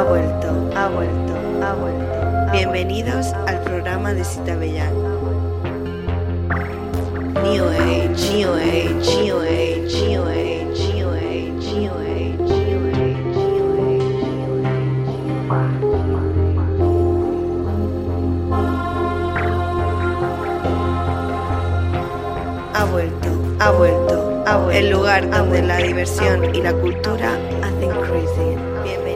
ha 0.00 0.02
vuelto, 0.02 0.48
ha 0.74 0.88
vuelto, 0.88 1.34
ha 1.62 1.74
vuelto. 1.74 2.52
Bienvenidos 2.52 3.34
al 3.46 3.60
programa 3.60 4.14
de 4.14 4.24
Cita 4.24 4.56
Bellán. 4.56 4.94
New 7.42 7.66
Age, 7.68 8.32
New 8.32 8.50
Age, 8.54 8.96
New 9.20 9.40
Age, 9.40 10.06
New 10.08 10.24
Age, 10.24 10.94
New 10.94 11.04
New. 11.04 11.90
Ha 22.72 22.84
vuelto, 22.86 23.28
ha 23.58 23.70
vuelto, 23.70 24.42
ha 24.46 24.56
vuelto. 24.56 24.70
El 24.70 24.90
lugar 24.90 25.28
donde 25.28 25.60
la 25.62 25.76
diversión 25.76 26.54
y 26.54 26.62
la 26.62 26.72
cultura 26.72 27.34
hacen 27.62 27.90
crazy. 28.00 28.56
Bienvenidos, 28.82 29.09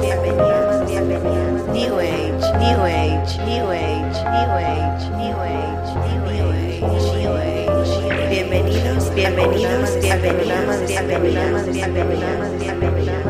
bienvenidos, 0.00 0.86
bienvenidos, 0.86 1.72
bienvenidos. 1.72 1.72
New 1.72 1.98
Age, 1.98 2.44
New 2.58 2.80
Age, 2.84 3.38
New 3.46 3.70
Age, 3.70 4.18
New 4.26 4.52
Age, 4.56 5.10
New 5.16 5.36
Age, 5.40 5.90
New 6.02 6.50
Age, 6.50 6.84
New 7.16 7.32
Age. 7.36 8.28
Bienvenidos, 8.28 9.14
bienvenidos, 9.14 9.90
bienvenidos, 10.00 10.80
bienvenidos, 10.86 11.64
bienvenidos, 11.66 11.66
bienvenidos, 11.66 12.50
bienvenidos. 12.58 13.26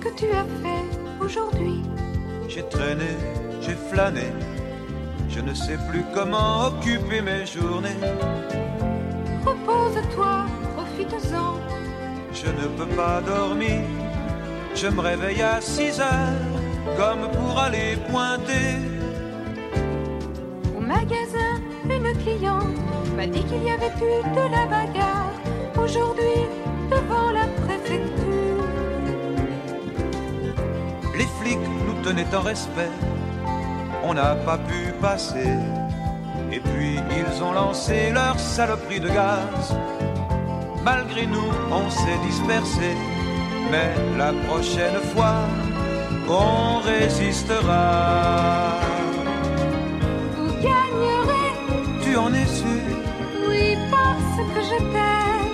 Qu'est-ce 0.00 0.10
que 0.12 0.18
tu 0.20 0.30
as 0.30 0.44
fait 0.62 1.24
aujourd'hui 1.24 1.82
J'ai 2.48 2.62
traîné, 2.68 3.16
j'ai 3.60 3.74
flâné. 3.74 4.26
Je 5.28 5.40
ne 5.40 5.52
sais 5.54 5.78
plus 5.88 6.04
comment 6.14 6.66
occuper 6.66 7.20
mes 7.20 7.44
journées. 7.46 7.98
Repose-toi, 9.44 10.46
profite-en. 10.76 11.54
Je 12.32 12.46
ne 12.46 12.68
peux 12.76 12.94
pas 12.94 13.20
dormir. 13.20 13.80
Je 14.74 14.86
me 14.86 15.00
réveille 15.00 15.42
à 15.42 15.60
6 15.60 16.00
heures, 16.00 16.46
comme 16.96 17.28
pour 17.32 17.58
aller 17.58 17.96
pointer. 18.08 18.76
Au 20.76 20.80
magasin, 20.80 21.60
une 21.90 22.16
cliente 22.22 23.16
m'a 23.16 23.26
dit 23.26 23.42
qu'il 23.44 23.64
y 23.64 23.70
avait 23.70 23.86
eu 23.86 24.22
de 24.34 24.50
la 24.52 24.66
bagarre 24.66 25.07
tenaient 32.08 32.34
en 32.34 32.40
respect. 32.40 32.90
On 34.02 34.14
n'a 34.14 34.34
pas 34.34 34.56
pu 34.56 34.92
passer. 35.00 35.52
Et 36.50 36.60
puis 36.60 36.96
ils 37.20 37.42
ont 37.42 37.52
lancé 37.52 38.10
leur 38.12 38.38
saloperie 38.38 39.00
de 39.00 39.08
gaz. 39.08 39.76
Malgré 40.82 41.26
nous, 41.26 41.50
on 41.70 41.90
s'est 41.90 42.20
dispersé. 42.26 42.90
Mais 43.70 43.90
la 44.16 44.32
prochaine 44.46 45.00
fois, 45.12 45.40
on 46.28 46.78
résistera. 46.78 47.84
Vous 50.36 50.52
gagnerez, 50.68 51.50
Tu 52.02 52.16
en 52.16 52.32
es 52.32 52.46
sûr? 52.46 52.84
Oui, 53.48 53.76
parce 53.90 54.38
que 54.54 54.60
je 54.70 54.78
t'aime. 54.92 55.47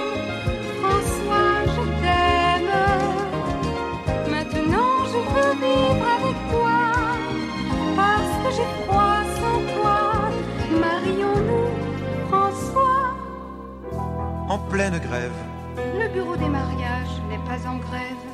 Le 16.01 16.09
bureau 16.13 16.37
des 16.37 16.49
mariages 16.49 17.17
n'est 17.31 17.45
pas 17.51 17.61
en 17.69 17.77
grève. 17.87 18.25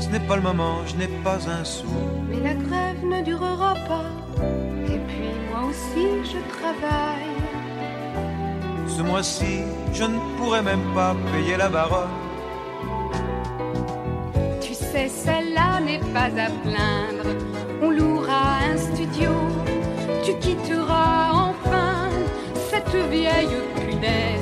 Ce 0.00 0.08
n'est 0.08 0.26
pas 0.26 0.36
le 0.36 0.42
moment, 0.42 0.84
je 0.86 0.96
n'ai 0.96 1.08
pas 1.26 1.38
un 1.48 1.64
sou. 1.64 1.86
Mais 2.28 2.40
la 2.40 2.54
grève 2.54 3.04
ne 3.04 3.22
durera 3.22 3.74
pas. 3.88 4.10
Et 4.86 4.98
puis 5.08 5.30
moi 5.50 5.70
aussi 5.70 6.06
je 6.32 6.40
travaille. 6.56 7.42
Ce 8.88 9.02
mois-ci, 9.02 9.62
je 9.92 10.04
ne 10.04 10.18
pourrai 10.36 10.62
même 10.62 10.86
pas 10.94 11.14
payer 11.32 11.56
la 11.56 11.68
baronne. 11.68 12.16
Tu 14.60 14.74
sais, 14.74 15.08
celle-là 15.08 15.80
n'est 15.80 16.04
pas 16.16 16.30
à 16.46 16.50
plaindre. 16.64 17.30
On 17.80 17.90
louera 17.90 18.58
un 18.70 18.76
studio. 18.76 19.30
Tu 20.24 20.34
quitteras 20.38 21.30
enfin 21.32 22.10
cette 22.70 22.94
vieille 23.10 23.58
punaise. 23.76 24.41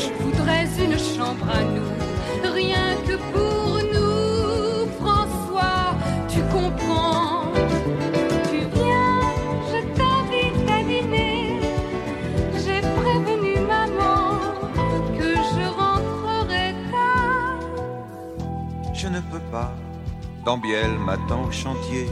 Je 0.00 0.10
voudrais 0.22 0.66
une 0.84 0.98
chambre 0.98 1.46
à 1.50 1.62
nous. 1.74 1.90
Rien 2.60 2.88
que 3.06 3.16
pour 3.32 3.78
nous, 3.94 4.88
François, 5.00 5.86
tu 6.28 6.40
comprends. 6.56 7.52
Tu 8.50 8.58
viens, 8.76 9.20
je 9.70 9.78
t'invite 9.98 10.70
à 10.76 10.80
dîner. 10.90 11.60
J'ai 12.62 12.80
prévenu 13.00 13.54
maman 13.74 14.22
que 15.18 15.30
je 15.52 15.64
rentrerai 15.80 16.68
tard. 16.92 17.58
Je 18.94 19.08
ne 19.08 19.20
peux 19.30 19.44
pas. 19.50 19.72
Dambiel 20.44 20.92
m'attend 21.06 21.42
au 21.48 21.50
chantier. 21.50 22.06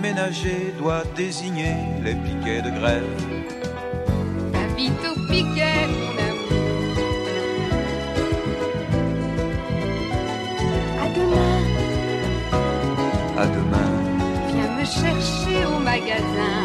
Ménager 0.00 0.72
doit 0.78 1.02
désigner 1.16 1.74
les 2.04 2.14
piquets 2.14 2.62
de 2.62 2.70
grève. 2.70 3.12
Vite 4.76 5.04
au 5.10 5.14
piquet, 5.30 5.69
present. 16.20 16.59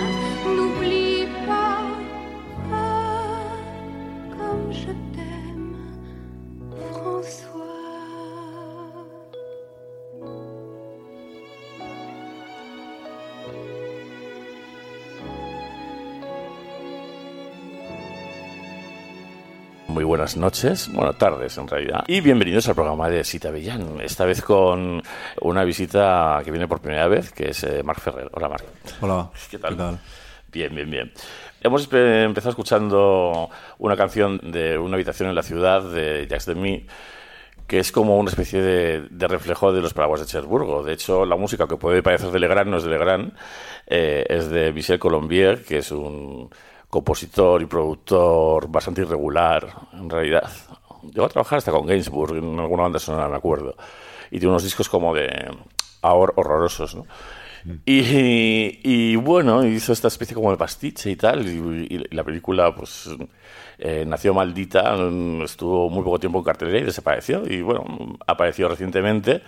Muy 19.96 20.04
buenas 20.04 20.36
noches, 20.36 20.92
bueno, 20.92 21.14
tardes 21.14 21.58
en 21.58 21.70
realidad, 21.70 22.04
y 22.06 22.20
bienvenidos 22.20 22.68
al 22.68 22.76
programa 22.76 23.10
de 23.10 23.24
Sita 23.24 23.50
Bellán, 23.50 24.02
esta 24.02 24.26
vez 24.26 24.42
con 24.42 25.02
una 25.40 25.64
visita 25.64 26.42
que 26.44 26.52
viene 26.52 26.68
por 26.68 26.82
primera 26.82 27.08
vez, 27.08 27.32
que 27.32 27.52
es 27.52 27.64
eh, 27.64 27.82
Marc 27.82 28.02
Ferrer. 28.02 28.30
Hola, 28.34 28.50
Marc. 28.50 28.66
Hola. 29.00 29.30
¿Qué 29.50 29.58
tal? 29.58 29.98
Bien, 30.52 30.76
bien, 30.76 30.92
bien. 30.92 31.14
Hemos 31.62 31.88
empezado 31.94 32.50
escuchando 32.50 33.50
una 33.78 33.96
canción 33.96 34.38
de 34.44 34.78
Una 34.78 34.96
habitación 34.96 35.30
en 35.30 35.36
la 35.36 35.44
ciudad 35.44 35.82
de 35.84 36.28
Jacques 36.30 36.48
Demy, 36.48 36.86
que 37.66 37.80
es 37.80 37.94
como 37.94 38.18
una 38.18 38.30
especie 38.30 38.62
de, 38.62 39.08
de 39.10 39.28
reflejo 39.30 39.72
de 39.72 39.80
los 39.80 39.94
paraguas 39.94 40.20
de 40.20 40.28
Cherburgo. 40.28 40.84
De 40.84 40.92
hecho, 40.92 41.26
la 41.26 41.38
música 41.38 41.68
que 41.70 41.78
puede 41.78 42.04
parecer 42.04 42.32
de 42.32 42.40
Legrand 42.40 42.70
no 42.70 42.78
es 42.78 42.84
de 42.84 42.90
Legrand, 42.90 43.32
eh, 43.88 44.26
es 44.28 44.50
de 44.50 44.74
Michel 44.74 45.00
Colombier, 45.00 45.64
que 45.64 45.78
es 45.78 45.90
un 45.94 46.50
compositor 46.96 47.62
y 47.62 47.66
productor 47.66 48.70
bastante 48.70 49.02
irregular, 49.02 49.68
en 49.92 50.10
realidad. 50.10 50.50
Llegó 51.14 51.26
a 51.26 51.30
trabajar 51.30 51.58
hasta 51.58 51.72
con 51.72 51.86
Gainsbourg 51.86 52.38
en 52.38 52.58
alguna 52.58 52.84
banda 52.84 53.00
sonora, 53.00 53.28
me 53.28 53.36
acuerdo. 53.36 53.76
Y 54.32 54.40
tiene 54.40 54.48
unos 54.48 54.64
discos 54.64 54.88
como 54.88 55.14
de 55.14 55.28
ahora 56.02 56.32
horrorosos, 56.38 56.96
¿no? 56.96 57.06
Y, 57.86 58.80
y, 58.84 59.16
bueno, 59.16 59.66
hizo 59.66 59.92
esta 59.92 60.08
especie 60.08 60.36
como 60.36 60.52
de 60.52 60.58
pastiche 60.58 61.10
y 61.10 61.16
tal, 61.16 61.46
y, 61.48 61.88
y 61.90 62.16
la 62.16 62.24
película 62.24 62.74
pues 62.76 63.10
eh, 63.80 64.06
nació 64.08 64.36
maldita, 64.36 64.96
estuvo 65.44 65.90
muy 65.90 66.04
poco 66.04 66.20
tiempo 66.20 66.38
en 66.38 66.44
cartelera 66.46 66.80
y 66.80 66.84
desapareció, 66.84 67.44
y 67.46 67.62
bueno, 67.62 68.18
apareció 68.28 68.70
recientemente, 68.70 69.42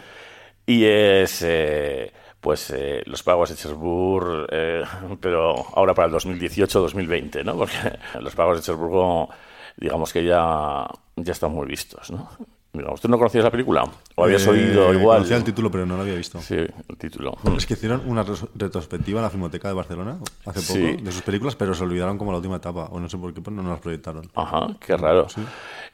y 0.66 0.84
es 0.84 1.44
eh, 1.44 2.12
pues 2.42 2.70
eh, 2.72 3.02
Los 3.06 3.24
Pagos 3.24 3.50
de 3.50 3.56
Cherbourg, 3.56 4.48
eh, 4.52 4.84
pero 5.22 5.56
ahora 5.74 5.94
para 5.94 6.08
el 6.08 6.14
2018-2020, 6.14 7.44
¿no? 7.44 7.56
Porque 7.58 7.78
Los 8.20 8.36
Pagos 8.36 8.58
de 8.58 8.64
Cherbourg, 8.64 9.30
digamos 9.76 10.14
que 10.14 10.24
ya, 10.24 10.88
ya 11.16 11.32
están 11.32 11.52
muy 11.52 11.68
vistos, 11.68 12.12
¿no? 12.12 12.30
Digamos, 12.74 13.02
¿Tú 13.02 13.08
no 13.08 13.18
conocías 13.18 13.44
la 13.44 13.50
película? 13.50 13.84
¿O 14.16 14.24
habías 14.26 14.46
Eh, 14.46 14.50
oído 14.52 14.94
igual? 14.94 15.18
Conocía 15.20 15.38
el 15.38 15.44
título, 15.44 15.72
pero 15.72 15.86
no 15.88 15.96
lo 15.96 16.04
había 16.04 16.14
visto. 16.16 16.40
Sí, 16.42 16.56
el 16.56 16.98
título. 16.98 17.36
Es 17.58 17.66
que 17.66 17.74
hicieron 17.74 18.04
una 18.06 18.24
retrospectiva 18.56 19.20
en 19.20 19.24
la 19.24 19.30
Filmoteca 19.32 19.68
de 19.70 19.74
Barcelona 19.74 20.18
hace 20.46 20.62
poco 20.62 20.74
Sí. 20.74 21.02
de 21.04 21.12
sus 21.12 21.22
películas, 21.24 21.56
pero 21.56 21.74
se 21.74 21.84
olvidaron 21.84 22.18
como 22.20 22.32
la 22.32 22.38
última 22.38 22.58
etapa. 22.58 22.86
O 22.92 23.00
no 23.00 23.10
sé 23.10 23.18
por 23.18 23.34
qué, 23.34 23.42
pues 23.42 23.56
no 23.56 23.64
nos 23.64 23.72
las 23.72 23.80
proyectaron. 23.80 24.30
Ajá, 24.36 24.68
qué 24.86 24.96
raro. 24.96 25.26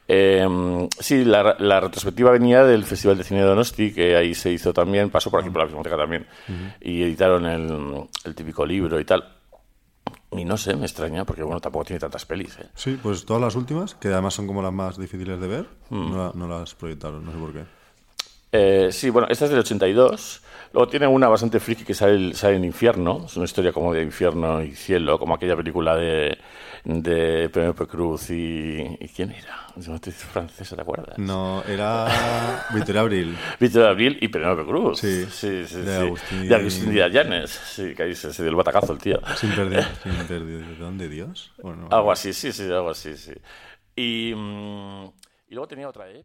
Eh, 0.08 0.88
sí, 0.98 1.24
la, 1.24 1.56
la 1.58 1.80
retrospectiva 1.80 2.30
venía 2.32 2.64
del 2.64 2.84
Festival 2.84 3.16
de 3.16 3.24
Cine 3.24 3.40
de 3.40 3.46
Donosti, 3.46 3.92
que 3.92 4.16
ahí 4.16 4.34
se 4.34 4.50
hizo 4.50 4.74
también, 4.74 5.08
pasó 5.08 5.30
por 5.30 5.40
aquí 5.40 5.48
por 5.48 5.60
la 5.62 5.66
biblioteca 5.66 5.96
también, 5.96 6.26
y 6.82 7.02
editaron 7.02 7.46
el, 7.46 8.02
el 8.24 8.34
típico 8.34 8.66
libro 8.66 9.00
y 9.00 9.04
tal. 9.06 9.24
Y 10.36 10.44
no 10.44 10.56
sé, 10.56 10.74
me 10.76 10.84
extraña, 10.86 11.24
porque 11.24 11.42
bueno, 11.42 11.60
tampoco 11.60 11.84
tiene 11.84 12.00
tantas 12.00 12.26
pelis. 12.26 12.58
¿eh? 12.58 12.68
Sí, 12.74 12.98
pues 13.02 13.24
todas 13.24 13.40
las 13.42 13.54
últimas, 13.54 13.94
que 13.94 14.08
además 14.08 14.34
son 14.34 14.46
como 14.46 14.62
las 14.62 14.72
más 14.72 14.98
difíciles 14.98 15.38
de 15.40 15.46
ver, 15.46 15.68
Hmm. 15.90 16.10
no, 16.10 16.16
la- 16.18 16.32
no 16.34 16.48
las 16.48 16.74
proyectaron, 16.74 17.24
no 17.24 17.32
sé 17.32 17.38
por 17.38 17.52
qué. 17.52 17.64
Eh, 18.56 18.92
sí, 18.92 19.10
bueno, 19.10 19.26
esta 19.30 19.46
es 19.46 19.50
del 19.50 19.60
82. 19.60 20.40
Luego 20.72 20.88
tiene 20.88 21.06
una 21.08 21.28
bastante 21.28 21.58
friki 21.60 21.84
que 21.84 21.94
sale, 21.94 22.14
el- 22.14 22.34
sale 22.34 22.56
en 22.56 22.64
Infierno. 22.64 23.24
Es 23.26 23.36
una 23.36 23.44
historia 23.46 23.72
como 23.72 23.92
de 23.92 24.02
infierno 24.02 24.62
y 24.62 24.72
cielo, 24.74 25.18
como 25.18 25.34
aquella 25.34 25.56
película 25.56 25.96
de, 25.96 26.36
de 26.84 27.48
Penélope 27.48 27.86
Cruz 27.86 28.30
y... 28.30 28.96
¿Y 29.00 29.08
quién 29.08 29.30
era? 29.32 29.66
Es 29.76 29.86
una 29.88 29.96
actriz 29.96 30.16
francesa, 30.16 30.74
¿te 30.76 30.82
acuerdas? 30.82 31.16
No, 31.18 31.62
era 31.68 32.64
Victoria 32.74 33.00
Abril. 33.02 33.36
Víctor 33.60 33.86
Abril 33.86 34.18
y 34.20 34.28
Penélope 34.28 34.64
Cruz. 34.64 34.98
Sí, 35.00 35.26
sí, 35.30 35.64
sí. 35.66 35.80
de 35.80 35.96
sí. 35.96 36.02
Agustín- 36.04 36.48
De 36.48 36.54
Agustín 36.54 36.90
Díaz 36.92 37.12
Llanes. 37.12 37.50
Sí, 37.50 37.94
que 37.94 38.02
ahí 38.04 38.14
se, 38.14 38.32
se 38.32 38.42
dio 38.42 38.50
el 38.50 38.56
batacazo 38.56 38.92
el 38.92 38.98
tío. 38.98 39.20
Sin 39.36 39.50
perder, 39.52 39.84
sin 40.02 40.12
perder. 40.26 40.42
¿De 40.66 40.76
dónde 40.76 41.08
Dios? 41.08 41.52
Bueno, 41.62 41.88
Algo 41.90 42.10
así, 42.12 42.32
sí, 42.32 42.52
sí, 42.52 42.64
algo 42.64 42.90
así, 42.90 43.16
sí. 43.16 43.32
Y, 43.96 44.32
mm, 44.34 45.04
y 45.48 45.54
luego 45.54 45.66
tenía 45.68 45.88
otra, 45.88 46.08
¿eh? 46.10 46.24